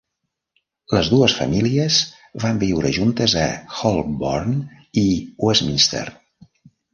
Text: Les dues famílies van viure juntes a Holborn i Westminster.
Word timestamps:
Les 0.93 1.09
dues 1.13 1.33
famílies 1.41 1.97
van 2.45 2.61
viure 2.63 2.93
juntes 2.97 3.35
a 3.43 3.45
Holborn 3.83 4.57
i 5.03 5.05
Westminster. 5.47 6.03